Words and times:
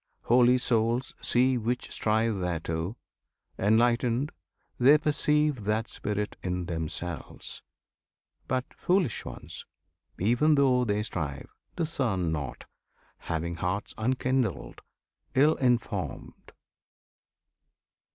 Holy 0.23 0.57
souls 0.57 1.13
see 1.21 1.59
Which 1.59 1.91
strive 1.91 2.39
thereto. 2.41 2.95
Enlightened, 3.59 4.31
they 4.79 4.97
perceive 4.97 5.65
That 5.65 5.87
Spirit 5.87 6.37
in 6.41 6.65
themselves; 6.65 7.61
but 8.47 8.65
foolish 8.73 9.23
ones, 9.25 9.63
Even 10.19 10.55
though 10.55 10.85
they 10.85 11.03
strive, 11.03 11.51
discern 11.75 12.31
not, 12.31 12.65
having 13.19 13.57
hearts 13.57 13.93
Unkindled, 13.95 14.81
ill 15.35 15.53
informed! 15.57 16.51